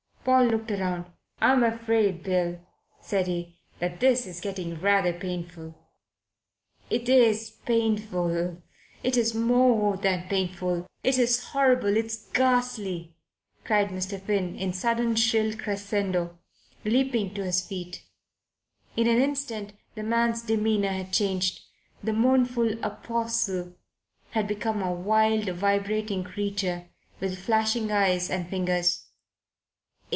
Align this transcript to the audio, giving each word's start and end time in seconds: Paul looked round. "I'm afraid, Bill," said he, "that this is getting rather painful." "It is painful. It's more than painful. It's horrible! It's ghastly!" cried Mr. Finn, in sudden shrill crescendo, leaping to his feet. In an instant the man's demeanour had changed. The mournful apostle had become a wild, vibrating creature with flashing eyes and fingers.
Paul 0.23 0.43
looked 0.49 0.69
round. 0.69 1.05
"I'm 1.41 1.63
afraid, 1.63 2.21
Bill," 2.21 2.59
said 3.01 3.25
he, 3.25 3.57
"that 3.79 3.99
this 3.99 4.27
is 4.27 4.39
getting 4.39 4.79
rather 4.79 5.13
painful." 5.13 5.73
"It 6.91 7.09
is 7.09 7.49
painful. 7.65 8.61
It's 9.01 9.33
more 9.33 9.97
than 9.97 10.27
painful. 10.29 10.85
It's 11.03 11.43
horrible! 11.45 11.97
It's 11.97 12.17
ghastly!" 12.33 13.15
cried 13.63 13.87
Mr. 13.89 14.21
Finn, 14.21 14.55
in 14.57 14.73
sudden 14.73 15.15
shrill 15.15 15.57
crescendo, 15.57 16.37
leaping 16.85 17.33
to 17.33 17.43
his 17.43 17.65
feet. 17.65 18.03
In 18.95 19.07
an 19.07 19.19
instant 19.19 19.73
the 19.95 20.03
man's 20.03 20.43
demeanour 20.43 20.91
had 20.91 21.11
changed. 21.11 21.61
The 22.03 22.13
mournful 22.13 22.73
apostle 22.85 23.73
had 24.29 24.47
become 24.47 24.83
a 24.83 24.93
wild, 24.93 25.49
vibrating 25.49 26.23
creature 26.23 26.89
with 27.19 27.39
flashing 27.39 27.91
eyes 27.91 28.29
and 28.29 28.47
fingers. 28.47 29.07